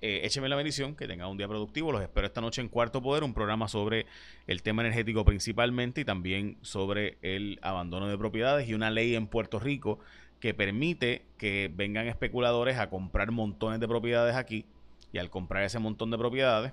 Eh, 0.00 0.20
écheme 0.22 0.48
la 0.48 0.54
bendición, 0.56 0.94
que 0.94 1.06
tenga 1.06 1.26
un 1.26 1.36
día 1.36 1.48
productivo. 1.48 1.92
Los 1.92 2.02
espero 2.02 2.26
esta 2.26 2.40
noche 2.40 2.62
en 2.62 2.68
Cuarto 2.68 3.02
Poder, 3.02 3.24
un 3.24 3.34
programa 3.34 3.68
sobre 3.68 4.06
el 4.46 4.62
tema 4.62 4.82
energético 4.82 5.24
principalmente 5.24 6.02
y 6.02 6.04
también 6.04 6.56
sobre 6.62 7.18
el 7.20 7.58
abandono 7.62 8.08
de 8.08 8.16
propiedades 8.16 8.68
y 8.68 8.74
una 8.74 8.90
ley 8.90 9.16
en 9.16 9.26
Puerto 9.26 9.58
Rico 9.58 9.98
que 10.40 10.54
permite 10.54 11.26
que 11.36 11.70
vengan 11.74 12.06
especuladores 12.06 12.78
a 12.78 12.88
comprar 12.88 13.32
montones 13.32 13.80
de 13.80 13.88
propiedades 13.88 14.36
aquí 14.36 14.64
y 15.12 15.18
al 15.18 15.30
comprar 15.30 15.64
ese 15.64 15.78
montón 15.78 16.10
de 16.10 16.18
propiedades, 16.18 16.72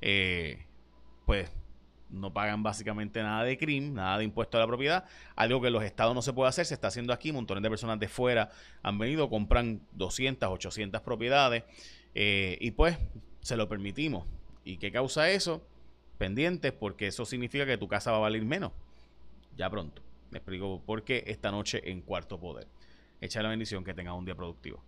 eh, 0.00 0.66
pues 1.24 1.50
no 2.10 2.32
pagan 2.32 2.62
básicamente 2.62 3.22
nada 3.22 3.44
de 3.44 3.58
crimen, 3.58 3.94
nada 3.94 4.18
de 4.18 4.24
impuesto 4.24 4.56
a 4.56 4.60
la 4.60 4.66
propiedad, 4.66 5.04
algo 5.34 5.60
que 5.60 5.70
los 5.70 5.82
estados 5.82 6.14
no 6.14 6.22
se 6.22 6.32
puede 6.32 6.48
hacer, 6.48 6.66
se 6.66 6.74
está 6.74 6.88
haciendo 6.88 7.12
aquí, 7.12 7.32
montones 7.32 7.62
de 7.62 7.68
personas 7.68 7.98
de 7.98 8.08
fuera 8.08 8.50
han 8.82 8.98
venido, 8.98 9.28
compran 9.28 9.82
200, 9.92 10.48
800 10.48 11.00
propiedades 11.02 11.64
eh, 12.14 12.56
y 12.60 12.70
pues 12.70 12.96
se 13.40 13.56
lo 13.56 13.68
permitimos. 13.68 14.26
¿Y 14.64 14.78
qué 14.78 14.90
causa 14.90 15.30
eso? 15.30 15.66
Pendientes 16.18 16.72
porque 16.72 17.08
eso 17.08 17.24
significa 17.24 17.66
que 17.66 17.76
tu 17.76 17.88
casa 17.88 18.10
va 18.10 18.18
a 18.18 18.20
valer 18.20 18.44
menos. 18.44 18.72
Ya 19.56 19.70
pronto. 19.70 20.02
Me 20.30 20.38
explico 20.38 20.82
por 20.84 21.04
qué 21.04 21.24
esta 21.26 21.50
noche 21.50 21.90
en 21.90 22.02
Cuarto 22.02 22.40
Poder. 22.40 22.66
Echa 23.20 23.42
la 23.42 23.48
bendición 23.48 23.84
que 23.84 23.94
tenga 23.94 24.12
un 24.12 24.24
día 24.24 24.34
productivo. 24.34 24.82